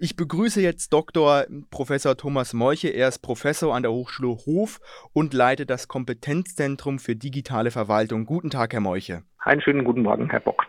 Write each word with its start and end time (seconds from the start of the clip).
Ich 0.00 0.16
begrüße 0.16 0.60
jetzt 0.60 0.92
Dr. 0.92 1.46
Professor 1.70 2.16
Thomas 2.16 2.52
Molche. 2.52 2.88
Er 2.88 3.08
ist 3.08 3.18
Professor 3.18 3.74
an 3.74 3.82
der 3.82 3.92
Hochschule 3.92 4.36
Hof 4.46 4.80
und 5.12 5.34
leitet 5.34 5.70
das 5.70 5.88
Kompetenzzentrum 5.88 6.98
für 6.98 7.16
digitale 7.16 7.70
Verwaltung. 7.70 8.24
Guten 8.24 8.50
Tag, 8.50 8.72
Herr 8.72 8.80
Molche. 8.80 9.22
Einen 9.38 9.60
schönen 9.60 9.84
guten 9.84 10.02
Morgen, 10.02 10.30
Herr 10.30 10.40
Bock. 10.40 10.62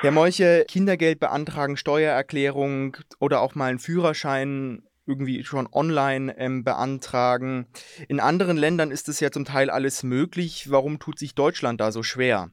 Herr 0.00 0.12
Molche, 0.12 0.64
Kindergeld 0.68 1.20
beantragen, 1.20 1.76
Steuererklärung 1.76 2.96
oder 3.18 3.40
auch 3.40 3.54
mal 3.54 3.66
einen 3.66 3.78
Führerschein 3.78 4.84
irgendwie 5.06 5.44
schon 5.44 5.68
online 5.70 6.34
ähm, 6.38 6.64
beantragen. 6.64 7.66
In 8.08 8.20
anderen 8.20 8.56
Ländern 8.56 8.90
ist 8.90 9.08
es 9.08 9.20
ja 9.20 9.30
zum 9.30 9.44
Teil 9.44 9.68
alles 9.68 10.02
möglich. 10.02 10.70
Warum 10.70 10.98
tut 10.98 11.18
sich 11.18 11.34
Deutschland 11.34 11.80
da 11.80 11.92
so 11.92 12.02
schwer? 12.02 12.50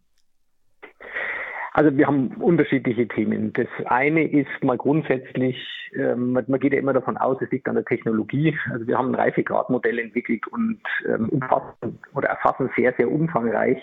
Also 1.77 1.95
wir 1.95 2.07
haben 2.07 2.29
unterschiedliche 2.39 3.07
Themen. 3.07 3.53
Das 3.53 3.67
eine 3.85 4.27
ist 4.27 4.63
mal 4.63 4.77
grundsätzlich, 4.77 5.55
ähm, 5.93 6.31
man 6.31 6.59
geht 6.59 6.73
ja 6.73 6.79
immer 6.79 6.93
davon 6.93 7.17
aus, 7.17 7.37
es 7.39 7.51
liegt 7.51 7.69
an 7.69 7.75
der 7.75 7.85
Technologie. 7.85 8.57
Also 8.71 8.87
wir 8.87 8.97
haben 8.97 9.09
ein 9.09 9.15
Reifegradmodell 9.15 9.99
entwickelt 9.99 10.47
und 10.47 10.81
ähm, 11.07 11.29
umfassen 11.29 11.99
oder 12.15 12.29
erfassen 12.29 12.71
sehr, 12.75 12.95
sehr 12.97 13.11
umfangreich 13.11 13.77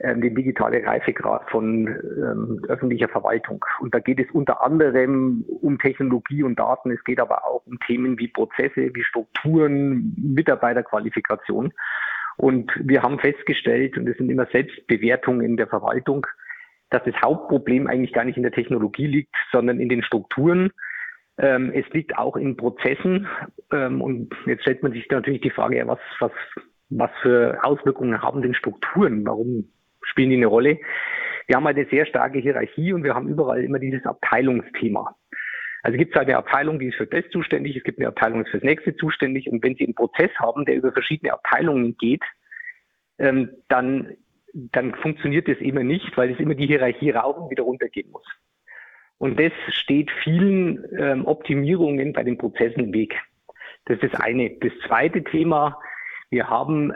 ähm, 0.00 0.20
den 0.20 0.34
digitale 0.34 0.84
Reifegrad 0.84 1.48
von 1.48 1.86
ähm, 1.86 2.60
öffentlicher 2.66 3.08
Verwaltung. 3.08 3.64
Und 3.78 3.94
da 3.94 4.00
geht 4.00 4.18
es 4.18 4.28
unter 4.32 4.60
anderem 4.64 5.44
um 5.60 5.78
Technologie 5.78 6.42
und 6.42 6.58
Daten. 6.58 6.90
Es 6.90 7.04
geht 7.04 7.20
aber 7.20 7.46
auch 7.46 7.64
um 7.66 7.78
Themen 7.86 8.18
wie 8.18 8.26
Prozesse, 8.26 8.92
wie 8.94 9.04
Strukturen, 9.04 10.12
Mitarbeiterqualifikation. 10.16 11.72
Und 12.36 12.72
wir 12.82 13.04
haben 13.04 13.20
festgestellt, 13.20 13.96
und 13.96 14.06
das 14.06 14.16
sind 14.16 14.28
immer 14.28 14.46
Selbstbewertungen 14.46 15.56
der 15.56 15.68
Verwaltung, 15.68 16.26
dass 16.92 17.02
das 17.04 17.14
Hauptproblem 17.22 17.86
eigentlich 17.86 18.12
gar 18.12 18.24
nicht 18.24 18.36
in 18.36 18.42
der 18.42 18.52
Technologie 18.52 19.06
liegt, 19.06 19.34
sondern 19.50 19.80
in 19.80 19.88
den 19.88 20.02
Strukturen. 20.02 20.70
Ähm, 21.38 21.72
es 21.74 21.88
liegt 21.92 22.18
auch 22.18 22.36
in 22.36 22.56
Prozessen. 22.56 23.26
Ähm, 23.72 24.02
und 24.02 24.34
jetzt 24.46 24.62
stellt 24.62 24.82
man 24.82 24.92
sich 24.92 25.08
natürlich 25.10 25.40
die 25.40 25.50
Frage, 25.50 25.82
was, 25.86 25.98
was, 26.20 26.32
was 26.90 27.10
für 27.22 27.64
Auswirkungen 27.64 28.20
haben 28.20 28.42
denn 28.42 28.54
Strukturen? 28.54 29.24
Warum 29.24 29.72
spielen 30.02 30.30
die 30.30 30.36
eine 30.36 30.46
Rolle? 30.46 30.78
Wir 31.46 31.56
haben 31.56 31.66
eine 31.66 31.86
sehr 31.86 32.04
starke 32.04 32.38
Hierarchie 32.38 32.92
und 32.92 33.04
wir 33.04 33.14
haben 33.14 33.28
überall 33.28 33.64
immer 33.64 33.78
dieses 33.78 34.04
Abteilungsthema. 34.04 35.16
Also 35.82 35.96
gibt 35.98 36.14
es 36.14 36.20
eine 36.20 36.36
Abteilung, 36.36 36.78
die 36.78 36.88
ist 36.88 36.96
für 36.96 37.06
das 37.06 37.24
zuständig, 37.30 37.74
es 37.74 37.82
gibt 37.82 37.98
eine 37.98 38.08
Abteilung, 38.08 38.40
die 38.40 38.44
ist 38.44 38.50
fürs 38.50 38.62
nächste 38.62 38.94
zuständig. 38.96 39.50
Und 39.50 39.64
wenn 39.64 39.74
Sie 39.74 39.84
einen 39.84 39.94
Prozess 39.94 40.30
haben, 40.38 40.66
der 40.66 40.76
über 40.76 40.92
verschiedene 40.92 41.32
Abteilungen 41.32 41.96
geht, 41.96 42.22
ähm, 43.18 43.50
dann 43.68 44.16
dann 44.52 44.94
funktioniert 44.96 45.48
das 45.48 45.58
immer 45.58 45.82
nicht, 45.82 46.16
weil 46.16 46.30
es 46.30 46.40
immer 46.40 46.54
die 46.54 46.66
Hierarchie 46.66 47.10
rauf 47.10 47.36
und 47.36 47.50
wieder 47.50 47.62
runtergehen 47.62 48.10
muss. 48.10 48.26
Und 49.18 49.38
das 49.38 49.52
steht 49.68 50.10
vielen 50.22 50.84
ähm, 50.98 51.26
Optimierungen 51.26 52.12
bei 52.12 52.24
den 52.24 52.38
Prozessen 52.38 52.80
im 52.80 52.92
Weg. 52.92 53.14
Das 53.84 53.98
ist 53.98 54.12
das 54.12 54.20
eine. 54.20 54.50
Das 54.60 54.72
zweite 54.86 55.22
Thema, 55.22 55.78
wir 56.30 56.48
haben 56.48 56.92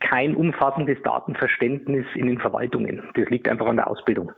kein 0.00 0.34
umfassendes 0.34 1.00
Datenverständnis 1.02 2.06
in 2.14 2.26
den 2.26 2.38
Verwaltungen. 2.38 3.02
Das 3.14 3.28
liegt 3.28 3.48
einfach 3.48 3.66
an 3.66 3.76
der 3.76 3.88
Ausbildung. 3.88 4.32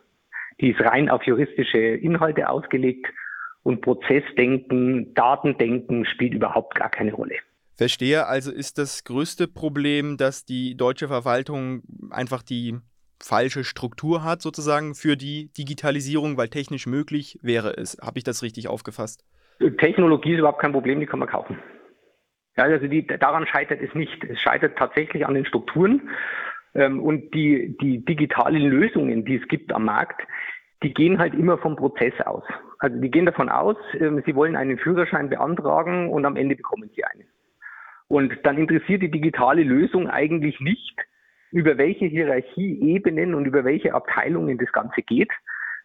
Die 0.60 0.70
ist 0.70 0.80
rein 0.80 1.08
auf 1.08 1.22
juristische 1.24 1.78
Inhalte 1.78 2.48
ausgelegt 2.48 3.06
und 3.62 3.80
Prozessdenken, 3.80 5.12
Datendenken 5.14 6.04
spielt 6.04 6.34
überhaupt 6.34 6.74
gar 6.76 6.90
keine 6.90 7.12
Rolle. 7.12 7.34
Verstehe, 7.76 8.26
also 8.26 8.50
ist 8.50 8.78
das 8.78 9.04
größte 9.04 9.48
Problem, 9.48 10.16
dass 10.16 10.44
die 10.44 10.76
deutsche 10.76 11.08
Verwaltung 11.08 11.82
einfach 12.10 12.42
die 12.42 12.78
falsche 13.22 13.64
Struktur 13.64 14.24
hat, 14.24 14.40
sozusagen, 14.40 14.94
für 14.94 15.16
die 15.16 15.52
Digitalisierung, 15.52 16.38
weil 16.38 16.48
technisch 16.48 16.86
möglich 16.86 17.38
wäre 17.42 17.76
es. 17.76 17.98
Habe 18.00 18.18
ich 18.18 18.24
das 18.24 18.42
richtig 18.42 18.68
aufgefasst? 18.68 19.24
Technologie 19.78 20.32
ist 20.32 20.38
überhaupt 20.38 20.60
kein 20.60 20.72
Problem, 20.72 21.00
die 21.00 21.06
kann 21.06 21.18
man 21.18 21.28
kaufen. 21.28 21.58
Ja, 22.56 22.64
also 22.64 22.86
die, 22.86 23.06
daran 23.06 23.46
scheitert 23.46 23.82
es 23.82 23.94
nicht. 23.94 24.24
Es 24.24 24.40
scheitert 24.40 24.78
tatsächlich 24.78 25.26
an 25.26 25.34
den 25.34 25.44
Strukturen. 25.44 26.08
Ähm, 26.74 27.02
und 27.02 27.34
die, 27.34 27.76
die 27.80 28.04
digitalen 28.04 28.62
Lösungen, 28.62 29.24
die 29.24 29.36
es 29.36 29.48
gibt 29.48 29.72
am 29.72 29.84
Markt, 29.84 30.22
die 30.82 30.92
gehen 30.92 31.18
halt 31.18 31.34
immer 31.34 31.58
vom 31.58 31.76
Prozess 31.76 32.14
aus. 32.24 32.44
Also 32.78 32.98
die 33.00 33.10
gehen 33.10 33.26
davon 33.26 33.48
aus, 33.48 33.76
ähm, 33.98 34.22
sie 34.26 34.34
wollen 34.34 34.56
einen 34.56 34.78
Führerschein 34.78 35.30
beantragen 35.30 36.10
und 36.10 36.24
am 36.24 36.36
Ende 36.36 36.56
bekommen 36.56 36.90
sie 36.94 37.04
einen. 37.04 37.26
Und 38.08 38.38
dann 38.44 38.58
interessiert 38.58 39.02
die 39.02 39.10
digitale 39.10 39.62
Lösung 39.62 40.08
eigentlich 40.08 40.60
nicht, 40.60 40.96
über 41.50 41.78
welche 41.78 42.06
Hierarchieebenen 42.06 43.34
und 43.34 43.46
über 43.46 43.64
welche 43.64 43.94
Abteilungen 43.94 44.58
das 44.58 44.70
Ganze 44.72 45.02
geht, 45.02 45.30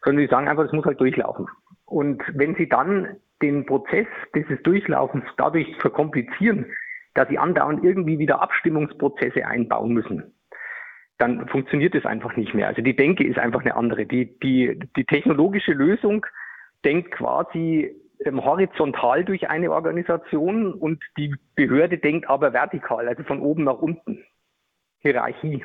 sondern 0.04 0.24
sie 0.24 0.30
sagen 0.30 0.48
einfach, 0.48 0.64
es 0.64 0.72
muss 0.72 0.84
halt 0.84 1.00
durchlaufen. 1.00 1.48
Und 1.86 2.22
wenn 2.34 2.54
Sie 2.56 2.68
dann 2.68 3.16
den 3.42 3.66
Prozess 3.66 4.06
dieses 4.34 4.62
Durchlaufens 4.62 5.24
dadurch 5.36 5.76
verkomplizieren, 5.76 6.66
dass 7.14 7.28
Sie 7.28 7.38
andauernd 7.38 7.84
irgendwie 7.84 8.18
wieder 8.18 8.40
Abstimmungsprozesse 8.40 9.46
einbauen 9.46 9.92
müssen, 9.92 10.34
dann 11.18 11.46
funktioniert 11.48 11.94
es 11.94 12.04
einfach 12.06 12.34
nicht 12.36 12.54
mehr. 12.54 12.68
Also 12.68 12.82
die 12.82 12.96
Denke 12.96 13.26
ist 13.26 13.38
einfach 13.38 13.60
eine 13.60 13.76
andere. 13.76 14.06
Die, 14.06 14.38
die, 14.40 14.80
die 14.96 15.04
technologische 15.04 15.72
Lösung 15.72 16.26
denkt 16.84 17.12
quasi 17.12 17.94
horizontal 18.26 19.24
durch 19.24 19.48
eine 19.48 19.70
Organisation 19.70 20.72
und 20.72 21.02
die 21.16 21.34
Behörde 21.54 21.98
denkt 21.98 22.28
aber 22.28 22.52
vertikal, 22.52 23.08
also 23.08 23.22
von 23.24 23.40
oben 23.40 23.64
nach 23.64 23.78
unten. 23.78 24.24
Hierarchie. 25.00 25.64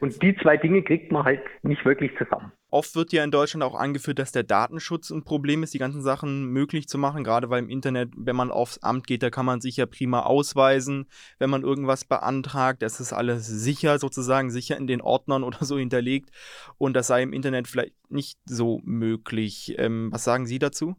Und 0.00 0.22
die 0.22 0.36
zwei 0.36 0.56
Dinge 0.56 0.82
kriegt 0.82 1.10
man 1.10 1.24
halt 1.24 1.42
nicht 1.62 1.84
wirklich 1.84 2.12
zusammen. 2.16 2.52
Oft 2.72 2.94
wird 2.94 3.12
ja 3.12 3.24
in 3.24 3.32
Deutschland 3.32 3.64
auch 3.64 3.74
angeführt, 3.74 4.20
dass 4.20 4.30
der 4.30 4.44
Datenschutz 4.44 5.10
ein 5.10 5.24
Problem 5.24 5.64
ist, 5.64 5.74
die 5.74 5.78
ganzen 5.78 6.02
Sachen 6.02 6.46
möglich 6.46 6.86
zu 6.88 6.98
machen. 6.98 7.24
Gerade 7.24 7.50
weil 7.50 7.64
im 7.64 7.68
Internet, 7.68 8.10
wenn 8.16 8.36
man 8.36 8.52
aufs 8.52 8.78
Amt 8.78 9.08
geht, 9.08 9.24
da 9.24 9.30
kann 9.30 9.44
man 9.44 9.60
sich 9.60 9.76
ja 9.76 9.86
prima 9.86 10.20
ausweisen, 10.20 11.06
wenn 11.38 11.50
man 11.50 11.62
irgendwas 11.62 12.04
beantragt. 12.04 12.82
Das 12.82 13.00
ist 13.00 13.12
alles 13.12 13.46
sicher, 13.46 13.98
sozusagen 13.98 14.50
sicher 14.50 14.76
in 14.76 14.86
den 14.86 15.00
Ordnern 15.00 15.42
oder 15.44 15.64
so 15.64 15.78
hinterlegt. 15.78 16.30
Und 16.78 16.94
das 16.94 17.08
sei 17.08 17.22
im 17.22 17.32
Internet 17.32 17.66
vielleicht 17.66 17.94
nicht 18.08 18.38
so 18.44 18.80
möglich. 18.84 19.74
Ähm, 19.78 20.10
was 20.12 20.22
sagen 20.22 20.46
Sie 20.46 20.60
dazu? 20.60 20.96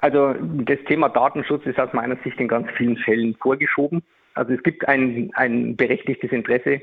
Also 0.00 0.34
das 0.40 0.78
Thema 0.86 1.08
Datenschutz 1.08 1.64
ist 1.66 1.78
aus 1.78 1.92
meiner 1.92 2.16
Sicht 2.24 2.38
in 2.40 2.48
ganz 2.48 2.68
vielen 2.76 2.96
Fällen 2.96 3.34
vorgeschoben. 3.36 4.02
Also 4.34 4.52
es 4.52 4.62
gibt 4.62 4.86
ein, 4.88 5.30
ein 5.34 5.76
berechtigtes 5.76 6.32
Interesse, 6.32 6.80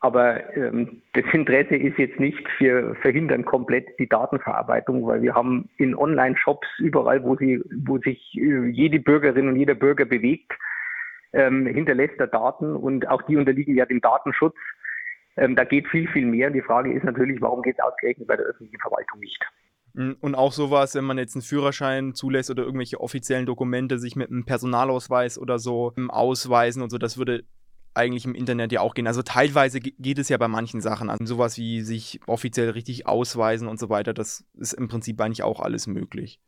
aber 0.00 0.56
ähm, 0.56 1.02
das 1.12 1.24
Interesse 1.32 1.76
ist 1.76 1.98
jetzt 1.98 2.18
nicht, 2.18 2.42
wir 2.58 2.94
verhindern 3.02 3.44
komplett 3.44 3.98
die 3.98 4.08
Datenverarbeitung, 4.08 5.06
weil 5.06 5.22
wir 5.22 5.34
haben 5.34 5.68
in 5.76 5.94
Online-Shops 5.94 6.66
überall, 6.78 7.22
wo, 7.22 7.36
sie, 7.36 7.62
wo 7.84 7.98
sich 7.98 8.34
äh, 8.34 8.68
jede 8.70 8.98
Bürgerin 8.98 9.48
und 9.48 9.56
jeder 9.56 9.74
Bürger 9.74 10.06
bewegt, 10.06 10.52
ähm, 11.32 11.66
hinterlässt 11.66 12.18
er 12.18 12.28
Daten 12.28 12.74
und 12.74 13.08
auch 13.08 13.22
die 13.22 13.36
unterliegen 13.36 13.76
ja 13.76 13.84
dem 13.84 14.00
Datenschutz. 14.00 14.56
Ähm, 15.36 15.54
da 15.54 15.64
geht 15.64 15.86
viel, 15.88 16.08
viel 16.08 16.26
mehr. 16.26 16.50
Die 16.50 16.62
Frage 16.62 16.92
ist 16.92 17.04
natürlich, 17.04 17.40
warum 17.40 17.62
geht 17.62 17.76
es 17.78 17.84
ausgerechnet 17.84 18.26
bei 18.26 18.36
der 18.36 18.46
öffentlichen 18.46 18.80
Verwaltung 18.80 19.20
nicht? 19.20 19.44
Hm, 19.94 20.16
und 20.20 20.34
auch 20.34 20.52
sowas, 20.52 20.94
wenn 20.94 21.04
man 21.04 21.18
jetzt 21.18 21.34
einen 21.34 21.42
Führerschein 21.42 22.14
zulässt 22.14 22.50
oder 22.50 22.62
irgendwelche 22.62 23.00
offiziellen 23.00 23.46
Dokumente 23.46 23.98
sich 23.98 24.16
mit 24.16 24.30
einem 24.30 24.44
Personalausweis 24.44 25.38
oder 25.38 25.58
so 25.58 25.92
hm, 25.96 26.10
ausweisen 26.10 26.82
und 26.82 26.90
so, 26.90 26.98
das 26.98 27.18
würde 27.18 27.44
eigentlich 27.94 28.24
im 28.24 28.34
Internet 28.34 28.72
ja 28.72 28.80
auch 28.80 28.94
gehen. 28.94 29.06
Also 29.06 29.22
teilweise 29.22 29.80
geht 29.80 30.18
es 30.18 30.28
ja 30.28 30.38
bei 30.38 30.48
manchen 30.48 30.80
Sachen 30.80 31.10
an. 31.10 31.26
Sowas 31.26 31.58
wie 31.58 31.80
sich 31.80 32.20
offiziell 32.26 32.70
richtig 32.70 33.06
ausweisen 33.06 33.68
und 33.68 33.78
so 33.78 33.88
weiter, 33.88 34.14
das 34.14 34.46
ist 34.54 34.74
im 34.74 34.88
Prinzip 34.88 35.20
eigentlich 35.20 35.42
auch 35.42 35.60
alles 35.60 35.86
möglich. 35.86 36.40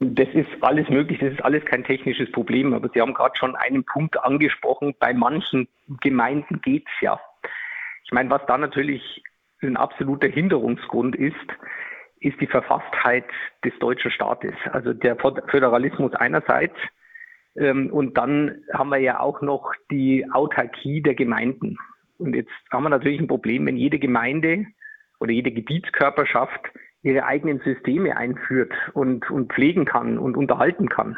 Das 0.00 0.28
ist 0.32 0.48
alles 0.60 0.88
möglich, 0.88 1.18
das 1.18 1.32
ist 1.32 1.44
alles 1.44 1.64
kein 1.64 1.82
technisches 1.82 2.30
Problem, 2.30 2.72
aber 2.72 2.88
Sie 2.94 3.00
haben 3.00 3.14
gerade 3.14 3.36
schon 3.36 3.56
einen 3.56 3.84
Punkt 3.84 4.22
angesprochen, 4.22 4.94
bei 5.00 5.12
manchen 5.12 5.66
Gemeinden 6.00 6.60
geht 6.60 6.84
es 6.86 7.00
ja. 7.00 7.20
Ich 8.04 8.12
meine, 8.12 8.30
was 8.30 8.42
da 8.46 8.58
natürlich 8.58 9.22
ein 9.60 9.76
absoluter 9.76 10.28
Hinderungsgrund 10.28 11.16
ist, 11.16 11.34
ist 12.20 12.40
die 12.40 12.46
Verfasstheit 12.46 13.24
des 13.64 13.72
deutschen 13.78 14.10
Staates. 14.10 14.54
Also 14.72 14.92
der 14.92 15.16
Föderalismus 15.16 16.14
einerseits 16.14 16.76
ähm, 17.58 17.90
und 17.90 18.16
dann 18.16 18.62
haben 18.72 18.90
wir 18.90 18.98
ja 18.98 19.20
auch 19.20 19.40
noch 19.40 19.72
die 19.90 20.26
Autarkie 20.30 21.02
der 21.02 21.14
Gemeinden. 21.14 21.76
Und 22.18 22.34
jetzt 22.34 22.52
haben 22.70 22.84
wir 22.84 22.88
natürlich 22.88 23.20
ein 23.20 23.28
Problem, 23.28 23.66
wenn 23.66 23.76
jede 23.76 23.98
Gemeinde 23.98 24.66
oder 25.20 25.32
jede 25.32 25.50
Gebietskörperschaft 25.50 26.60
ihre 27.02 27.24
eigenen 27.24 27.60
Systeme 27.60 28.16
einführt 28.16 28.72
und, 28.92 29.30
und 29.30 29.52
pflegen 29.52 29.84
kann 29.84 30.18
und 30.18 30.36
unterhalten 30.36 30.88
kann. 30.88 31.16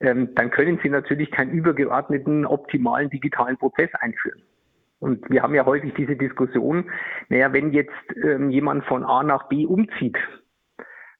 Ähm, 0.00 0.34
dann 0.34 0.50
können 0.50 0.78
sie 0.82 0.90
natürlich 0.90 1.30
keinen 1.30 1.50
übergeordneten, 1.50 2.44
optimalen 2.44 3.08
digitalen 3.08 3.56
Prozess 3.56 3.90
einführen. 3.94 4.42
Und 5.06 5.30
wir 5.30 5.44
haben 5.44 5.54
ja 5.54 5.64
häufig 5.64 5.94
diese 5.94 6.16
Diskussion, 6.16 6.90
naja, 7.28 7.52
wenn 7.52 7.72
jetzt 7.72 7.94
ähm, 8.24 8.50
jemand 8.50 8.84
von 8.86 9.04
A 9.04 9.22
nach 9.22 9.48
B 9.48 9.64
umzieht, 9.64 10.18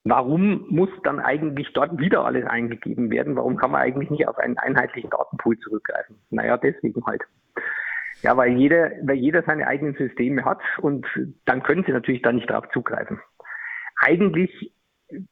warum 0.03 0.67
muss 0.69 0.89
dann 1.05 1.21
eigentlich 1.21 1.73
dort 1.73 1.97
wieder 2.01 2.25
alles 2.25 2.45
eingegeben 2.47 3.13
werden? 3.13 3.37
Warum 3.37 3.57
kann 3.57 3.71
man 3.71 3.83
eigentlich 3.83 4.11
nicht 4.11 4.27
auf 4.27 4.39
einen 4.39 4.59
einheitlichen 4.59 5.11
Datenpool 5.11 5.57
zurückgreifen? 5.61 6.17
Naja, 6.31 6.57
deswegen 6.57 7.07
halt. 7.07 7.23
Ja, 8.23 8.37
weil 8.37 8.57
jeder, 8.57 8.91
weil 9.03 9.19
jeder 9.19 9.45
seine 9.45 9.69
eigenen 9.69 9.95
Systeme 9.95 10.45
hat 10.45 10.59
und 10.83 11.07
dann 11.45 11.63
können 11.63 11.85
sie 11.87 11.93
natürlich 11.93 12.23
da 12.23 12.33
nicht 12.33 12.51
darauf 12.51 12.69
zugreifen. 12.71 13.21
Eigentlich 14.01 14.73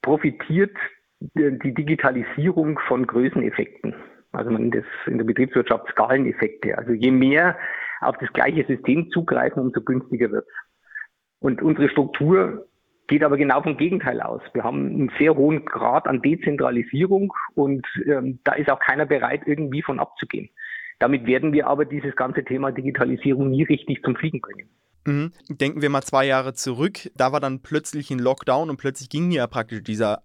profitiert 0.00 0.76
die 1.18 1.74
Digitalisierung 1.74 2.78
von 2.86 3.04
Größeneffekten. 3.04 3.96
Also 4.30 4.52
man 4.52 4.62
nennt 4.62 4.76
das 4.76 4.84
in 5.06 5.18
der 5.18 5.24
Betriebswirtschaft 5.24 5.88
Skaleneffekte. 5.90 6.78
Also 6.78 6.92
je 6.92 7.10
mehr 7.10 7.56
auf 8.04 8.16
das 8.18 8.32
gleiche 8.32 8.64
System 8.66 9.10
zugreifen, 9.10 9.62
umso 9.62 9.80
günstiger 9.80 10.30
wird 10.30 10.46
Und 11.40 11.62
unsere 11.62 11.88
Struktur 11.88 12.66
geht 13.06 13.22
aber 13.22 13.36
genau 13.36 13.62
vom 13.62 13.76
Gegenteil 13.76 14.20
aus. 14.20 14.40
Wir 14.54 14.64
haben 14.64 14.86
einen 14.86 15.12
sehr 15.18 15.36
hohen 15.36 15.64
Grad 15.64 16.06
an 16.06 16.22
Dezentralisierung 16.22 17.32
und 17.54 17.86
ähm, 18.06 18.40
da 18.44 18.52
ist 18.52 18.70
auch 18.70 18.80
keiner 18.80 19.06
bereit, 19.06 19.42
irgendwie 19.46 19.82
von 19.82 20.00
abzugehen. 20.00 20.48
Damit 20.98 21.26
werden 21.26 21.52
wir 21.52 21.66
aber 21.66 21.84
dieses 21.84 22.16
ganze 22.16 22.44
Thema 22.44 22.72
Digitalisierung 22.72 23.50
nie 23.50 23.64
richtig 23.64 24.02
zum 24.02 24.16
Fliegen 24.16 24.40
bringen. 24.40 24.70
Mhm. 25.06 25.32
Denken 25.48 25.82
wir 25.82 25.90
mal 25.90 26.02
zwei 26.02 26.24
Jahre 26.26 26.54
zurück, 26.54 27.10
da 27.14 27.30
war 27.30 27.40
dann 27.40 27.60
plötzlich 27.60 28.10
ein 28.10 28.18
Lockdown 28.18 28.70
und 28.70 28.78
plötzlich 28.78 29.10
ging 29.10 29.30
ja 29.30 29.46
praktisch 29.46 29.82
dieser 29.82 30.22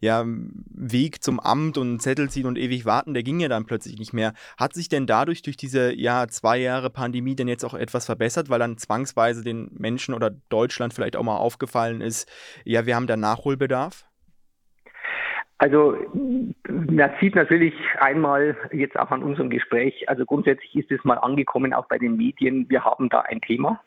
ja, 0.00 0.24
Weg 0.26 1.22
zum 1.22 1.40
Amt 1.40 1.78
und 1.78 2.00
Zettel 2.00 2.28
ziehen 2.28 2.46
und 2.46 2.58
ewig 2.58 2.84
warten, 2.84 3.14
der 3.14 3.22
ging 3.22 3.40
ja 3.40 3.48
dann 3.48 3.64
plötzlich 3.64 3.98
nicht 3.98 4.12
mehr. 4.12 4.34
Hat 4.58 4.74
sich 4.74 4.88
denn 4.88 5.06
dadurch 5.06 5.42
durch 5.42 5.56
diese 5.56 5.94
ja, 5.94 6.28
zwei 6.28 6.58
Jahre 6.58 6.90
Pandemie 6.90 7.36
denn 7.36 7.48
jetzt 7.48 7.64
auch 7.64 7.74
etwas 7.74 8.06
verbessert, 8.06 8.50
weil 8.50 8.58
dann 8.58 8.76
zwangsweise 8.76 9.42
den 9.42 9.70
Menschen 9.72 10.14
oder 10.14 10.30
Deutschland 10.50 10.92
vielleicht 10.92 11.16
auch 11.16 11.24
mal 11.24 11.38
aufgefallen 11.38 12.00
ist, 12.00 12.30
ja, 12.64 12.86
wir 12.86 12.96
haben 12.96 13.06
da 13.06 13.16
Nachholbedarf? 13.16 14.04
Also 15.60 15.96
man 16.68 17.10
sieht 17.20 17.34
natürlich 17.34 17.74
einmal 17.98 18.56
jetzt 18.70 18.96
auch 18.96 19.10
an 19.10 19.24
unserem 19.24 19.50
Gespräch, 19.50 20.08
also 20.08 20.24
grundsätzlich 20.24 20.76
ist 20.76 20.92
es 20.92 21.04
mal 21.04 21.18
angekommen, 21.18 21.74
auch 21.74 21.88
bei 21.88 21.98
den 21.98 22.16
Medien, 22.16 22.70
wir 22.70 22.84
haben 22.84 23.08
da 23.08 23.22
ein 23.22 23.40
Thema. 23.40 23.80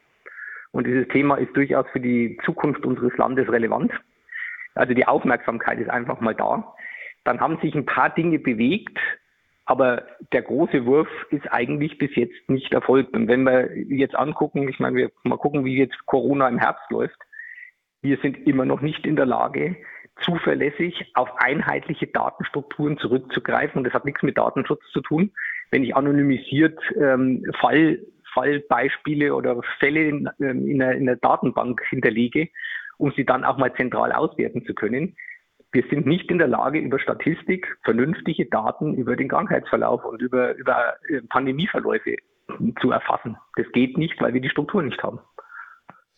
Und 0.72 0.88
dieses 0.88 1.08
Thema 1.10 1.36
ist 1.36 1.56
durchaus 1.56 1.86
für 1.92 2.00
die 2.00 2.38
Zukunft 2.46 2.86
unseres 2.86 3.16
Landes 3.18 3.52
relevant. 3.52 3.92
Also 4.74 4.94
die 4.94 5.06
Aufmerksamkeit 5.06 5.80
ist 5.80 5.90
einfach 5.90 6.22
mal 6.22 6.36
da. 6.36 6.74
Dann 7.24 7.40
haben 7.40 7.60
sich 7.62 7.76
ein 7.76 7.86
paar 7.86 8.10
Dinge 8.10 8.40
bewegt, 8.40 8.98
aber 9.66 10.06
der 10.32 10.42
große 10.42 10.86
Wurf 10.86 11.10
ist 11.30 11.52
eigentlich 11.52 11.98
bis 11.98 12.16
jetzt 12.16 12.50
nicht 12.50 12.74
erfolgt. 12.74 13.14
Und 13.14 13.28
wenn 13.28 13.44
wir 13.44 13.76
jetzt 13.90 14.16
angucken, 14.16 14.68
ich 14.68 14.80
meine, 14.80 14.96
wir 14.96 15.12
mal 15.24 15.38
gucken, 15.38 15.66
wie 15.66 15.78
jetzt 15.78 16.06
Corona 16.06 16.48
im 16.48 16.58
Herbst 16.58 16.90
läuft. 16.90 17.18
Wir 18.02 18.18
sind 18.18 18.48
immer 18.48 18.66
noch 18.66 18.82
nicht 18.82 19.06
in 19.06 19.16
der 19.16 19.28
Lage, 19.28 19.76
zuverlässig 20.24 21.12
auf 21.14 21.30
einheitliche 21.38 22.08
Datenstrukturen 22.08 22.98
zurückzugreifen. 22.98 23.78
Und 23.78 23.84
das 23.84 23.94
hat 23.94 24.06
nichts 24.06 24.24
mit 24.24 24.38
Datenschutz 24.38 24.82
zu 24.92 25.02
tun. 25.02 25.32
Wenn 25.70 25.84
ich 25.84 25.96
anonymisiert 25.96 26.80
ähm, 27.00 27.46
Fall 27.60 28.00
Fallbeispiele 28.34 29.36
oder 29.36 29.62
Fälle 29.80 30.08
in, 30.08 30.30
ähm, 30.40 30.68
in, 30.68 30.80
der, 30.80 30.94
in 30.94 31.06
der 31.06 31.18
Datenbank 31.18 31.82
hinterlege, 31.90 32.50
um 32.98 33.12
sie 33.12 33.26
dann 33.26 33.44
auch 33.44 33.58
mal 33.58 33.74
zentral 33.76 34.12
auswerten 34.12 34.66
zu 34.66 34.74
können. 34.74 35.16
Wir 35.72 35.84
sind 35.90 36.06
nicht 36.06 36.30
in 36.30 36.38
der 36.38 36.48
Lage, 36.48 36.80
über 36.80 37.00
Statistik 37.00 37.78
vernünftige 37.84 38.46
Daten 38.46 38.94
über 38.96 39.16
den 39.16 39.30
Krankheitsverlauf 39.30 40.04
und 40.04 40.22
über, 40.22 40.56
über 40.56 40.96
äh, 41.10 41.22
Pandemieverläufe 41.30 42.18
zu 42.82 42.92
erfassen. 42.92 43.38
Das 43.56 43.72
geht 43.72 43.98
nicht, 43.98 44.20
weil 44.22 44.34
wir 44.34 44.42
die 44.42 44.50
Struktur 44.50 44.84
nicht 44.84 45.02
haben. 45.02 45.20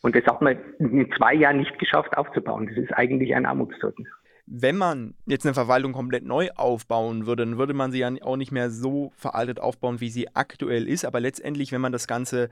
Und 0.01 0.15
das 0.15 0.25
hat 0.25 0.41
man 0.41 0.57
in 0.79 1.11
zwei 1.15 1.33
Jahren 1.33 1.57
nicht 1.57 1.77
geschafft 1.79 2.17
aufzubauen. 2.17 2.67
Das 2.67 2.77
ist 2.77 2.91
eigentlich 2.93 3.35
ein 3.35 3.45
Armutszeugnis 3.45 4.07
wenn 4.45 4.77
man 4.77 5.13
jetzt 5.25 5.45
eine 5.45 5.53
Verwaltung 5.53 5.93
komplett 5.93 6.25
neu 6.25 6.49
aufbauen 6.55 7.25
würde, 7.25 7.45
dann 7.45 7.57
würde 7.57 7.73
man 7.73 7.91
sie 7.91 7.99
ja 7.99 8.11
auch 8.21 8.37
nicht 8.37 8.51
mehr 8.51 8.69
so 8.69 9.11
veraltet 9.15 9.59
aufbauen, 9.59 10.01
wie 10.01 10.09
sie 10.09 10.35
aktuell 10.35 10.87
ist. 10.87 11.05
Aber 11.05 11.19
letztendlich, 11.19 11.71
wenn 11.71 11.81
man 11.81 11.91
das 11.91 12.07
Ganze 12.07 12.49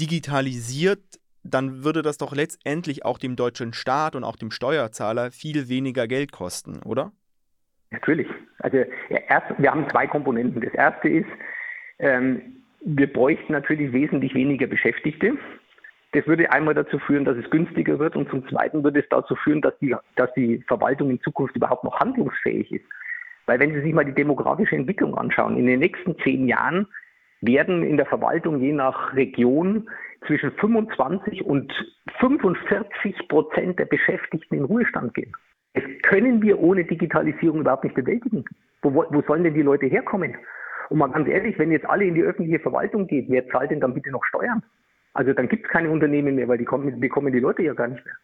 digitalisiert, 0.00 1.02
dann 1.42 1.84
würde 1.84 2.02
das 2.02 2.18
doch 2.18 2.34
letztendlich 2.34 3.04
auch 3.04 3.18
dem 3.18 3.36
deutschen 3.36 3.72
Staat 3.72 4.16
und 4.16 4.24
auch 4.24 4.36
dem 4.36 4.50
Steuerzahler 4.50 5.30
viel 5.30 5.68
weniger 5.68 6.08
Geld 6.08 6.32
kosten, 6.32 6.82
oder? 6.84 7.12
Natürlich. 7.90 8.28
Also 8.60 8.78
erst, 9.28 9.58
wir 9.58 9.70
haben 9.70 9.88
zwei 9.90 10.06
Komponenten. 10.06 10.62
Das 10.62 10.72
erste 10.74 11.08
ist, 11.08 11.28
ähm, 11.98 12.62
wir 12.80 13.12
bräuchten 13.12 13.52
natürlich 13.52 13.92
wesentlich 13.92 14.34
weniger 14.34 14.66
Beschäftigte. 14.66 15.36
Das 16.14 16.28
würde 16.28 16.52
einmal 16.52 16.74
dazu 16.74 17.00
führen, 17.00 17.24
dass 17.24 17.36
es 17.36 17.50
günstiger 17.50 17.98
wird 17.98 18.14
und 18.14 18.30
zum 18.30 18.48
Zweiten 18.48 18.84
würde 18.84 19.00
es 19.00 19.08
dazu 19.10 19.34
führen, 19.34 19.60
dass 19.60 19.76
die, 19.80 19.96
dass 20.14 20.32
die 20.34 20.62
Verwaltung 20.68 21.10
in 21.10 21.20
Zukunft 21.20 21.56
überhaupt 21.56 21.82
noch 21.82 21.98
handlungsfähig 21.98 22.70
ist. 22.70 22.84
Weil 23.46 23.58
wenn 23.58 23.74
Sie 23.74 23.80
sich 23.80 23.92
mal 23.92 24.04
die 24.04 24.14
demografische 24.14 24.76
Entwicklung 24.76 25.18
anschauen, 25.18 25.56
in 25.56 25.66
den 25.66 25.80
nächsten 25.80 26.16
zehn 26.20 26.46
Jahren 26.46 26.86
werden 27.40 27.82
in 27.82 27.96
der 27.96 28.06
Verwaltung 28.06 28.60
je 28.60 28.72
nach 28.72 29.12
Region 29.14 29.90
zwischen 30.24 30.52
25 30.52 31.44
und 31.44 31.72
45 32.20 33.26
Prozent 33.26 33.80
der 33.80 33.86
Beschäftigten 33.86 34.54
in 34.54 34.64
Ruhestand 34.64 35.14
gehen. 35.14 35.32
Das 35.74 35.82
können 36.02 36.40
wir 36.42 36.60
ohne 36.60 36.84
Digitalisierung 36.84 37.60
überhaupt 37.60 37.82
nicht 37.82 37.96
bewältigen. 37.96 38.44
Wo, 38.82 38.94
wo 38.94 39.22
sollen 39.22 39.42
denn 39.42 39.54
die 39.54 39.62
Leute 39.62 39.86
herkommen? 39.86 40.36
Und 40.90 40.98
mal 40.98 41.08
ganz 41.08 41.28
ehrlich, 41.28 41.58
wenn 41.58 41.72
jetzt 41.72 41.86
alle 41.86 42.04
in 42.04 42.14
die 42.14 42.22
öffentliche 42.22 42.60
Verwaltung 42.60 43.08
geht, 43.08 43.26
wer 43.28 43.48
zahlt 43.48 43.72
denn 43.72 43.80
dann 43.80 43.94
bitte 43.94 44.12
noch 44.12 44.24
Steuern? 44.24 44.62
Also 45.14 45.32
dann 45.32 45.48
gibt 45.48 45.64
es 45.64 45.70
keine 45.70 45.90
Unternehmen 45.90 46.34
mehr, 46.34 46.48
weil 46.48 46.58
die 46.58 46.64
kommen, 46.64 47.00
bekommen 47.00 47.32
die 47.32 47.38
Leute 47.38 47.62
ja 47.62 47.72
gar 47.72 47.88
nicht 47.88 48.04
mehr. 48.04 48.14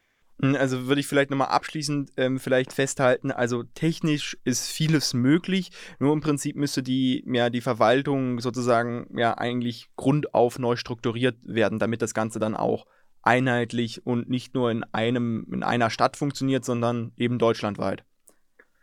Hm, 0.43 0.57
also 0.57 0.89
würde 0.89 1.01
ich 1.01 1.07
vielleicht 1.07 1.31
nochmal 1.31 1.49
abschließend 1.49 2.13
ähm, 2.17 2.39
vielleicht 2.39 2.73
festhalten, 2.73 3.31
also 3.31 3.63
technisch 3.63 4.37
ist 4.45 4.71
vieles 4.71 5.15
möglich, 5.15 5.71
nur 5.99 6.13
im 6.13 6.21
Prinzip 6.21 6.57
müsste 6.57 6.83
die, 6.83 7.25
ja, 7.27 7.49
die 7.49 7.61
Verwaltung 7.61 8.41
sozusagen 8.41 9.07
ja 9.17 9.39
eigentlich 9.39 9.89
grundauf 9.97 10.59
neu 10.59 10.77
strukturiert 10.77 11.37
werden, 11.45 11.79
damit 11.79 12.03
das 12.03 12.13
Ganze 12.13 12.39
dann 12.39 12.57
auch 12.57 12.87
einheitlich 13.23 14.05
und 14.07 14.29
nicht 14.29 14.55
nur 14.55 14.71
in 14.71 14.83
einem, 14.93 15.47
in 15.53 15.63
einer 15.63 15.91
Stadt 15.91 16.17
funktioniert, 16.17 16.65
sondern 16.65 17.13
eben 17.17 17.39
deutschlandweit. 17.39 18.05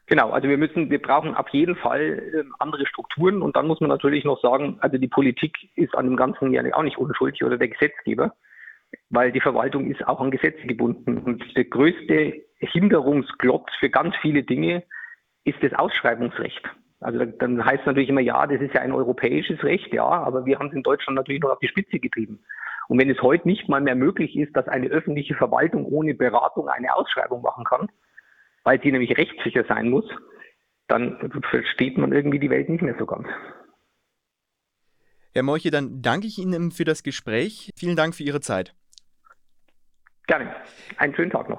Genau, 0.08 0.30
also 0.32 0.48
wir 0.48 0.58
müssen, 0.58 0.90
wir 0.90 1.02
brauchen 1.02 1.36
auf 1.36 1.50
jeden 1.50 1.76
Fall 1.76 2.02
äh, 2.34 2.44
andere 2.60 2.88
Strukturen 2.88 3.42
und 3.42 3.58
dann 3.58 3.68
muss 3.68 3.82
man 3.82 3.90
natürlich 3.90 4.24
noch 4.24 4.42
sagen, 4.42 4.78
also 4.80 4.98
die 4.98 5.10
Politik 5.10 5.58
ist 5.76 5.96
an 5.96 6.06
dem 6.06 6.16
Ganzen 6.16 6.54
ja 6.54 6.64
auch 6.74 6.84
nicht 6.84 6.98
unschuldig 6.98 7.44
oder 7.44 7.58
der 7.58 7.68
Gesetzgeber, 7.68 8.34
weil 9.10 9.34
die 9.34 9.42
Verwaltung 9.42 9.92
ist 9.92 10.08
auch 10.08 10.22
an 10.22 10.32
Gesetze 10.32 10.66
gebunden 10.66 11.18
und 11.18 11.44
der 11.58 11.66
größte 11.66 12.42
Hinderungsklotz 12.60 13.70
für 13.80 13.90
ganz 13.90 14.16
viele 14.22 14.44
Dinge 14.44 14.84
ist 15.44 15.62
das 15.62 15.74
Ausschreibungsrecht. 15.74 16.64
Also 17.02 17.26
dann 17.26 17.64
heißt 17.64 17.86
natürlich 17.86 18.10
immer, 18.10 18.22
ja, 18.22 18.48
das 18.48 18.62
ist 18.62 18.74
ja 18.74 18.82
ein 18.82 18.94
europäisches 18.94 19.62
Recht, 19.64 19.94
ja, 19.94 20.06
aber 20.06 20.46
wir 20.46 20.58
haben 20.58 20.68
es 20.68 20.74
in 20.74 20.84
Deutschland 20.84 21.18
natürlich 21.18 21.42
noch 21.42 21.52
auf 21.52 21.60
die 21.60 21.68
Spitze 21.68 22.00
getrieben. 22.00 22.40
Und 22.88 23.00
wenn 23.00 23.10
es 23.10 23.22
heute 23.22 23.46
nicht 23.46 23.68
mal 23.68 23.82
mehr 23.82 23.96
möglich 23.96 24.38
ist, 24.38 24.56
dass 24.56 24.70
eine 24.70 24.88
öffentliche 24.88 25.36
Verwaltung 25.36 25.86
ohne 25.86 26.14
Beratung 26.14 26.70
eine 26.70 26.96
Ausschreibung 26.96 27.42
machen 27.42 27.66
kann, 27.66 27.90
weil 28.68 28.82
sie 28.82 28.92
nämlich 28.92 29.18
rechtssicher 29.18 29.64
sein 29.64 29.90
muss, 29.90 30.04
dann 30.90 31.32
versteht 31.50 31.98
man 31.98 32.12
irgendwie 32.12 32.38
die 32.38 32.50
Welt 32.50 32.68
nicht 32.68 32.82
mehr 32.82 32.98
so 33.00 33.06
ganz. 33.06 33.26
Herr 35.34 35.44
Morche, 35.44 35.72
dann 35.72 36.02
danke 36.02 36.28
ich 36.28 36.38
Ihnen 36.38 36.72
für 36.72 36.84
das 36.84 37.02
Gespräch. 37.02 37.72
Vielen 37.78 37.96
Dank 37.96 38.14
für 38.14 38.24
Ihre 38.24 38.42
Zeit. 38.42 38.76
Gerne. 40.28 40.54
Einen 40.98 41.16
schönen 41.16 41.32
Tag 41.32 41.48
noch. 41.48 41.56